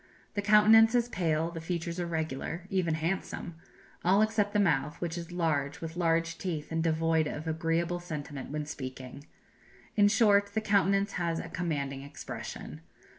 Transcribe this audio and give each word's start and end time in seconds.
The 0.33 0.41
countenance 0.41 0.95
is 0.95 1.09
pale; 1.09 1.51
the 1.51 1.61
features 1.61 1.99
are 1.99 2.07
regular 2.07 2.65
even 2.71 2.95
handsome 2.95 3.57
all 4.03 4.23
except 4.23 4.51
the 4.51 4.59
mouth, 4.59 4.99
which 4.99 5.15
is 5.15 5.31
large, 5.31 5.79
with 5.79 5.95
large 5.95 6.39
teeth, 6.39 6.71
and 6.71 6.81
devoid 6.83 7.27
of 7.27 7.47
agreeable 7.47 7.99
sentiment 7.99 8.49
when 8.49 8.65
speaking. 8.65 9.27
In 9.95 10.07
short, 10.07 10.55
the 10.55 10.59
countenance 10.61 11.11
has 11.21 11.37
a 11.37 11.49
commanding 11.49 12.01
expression. 12.01 12.81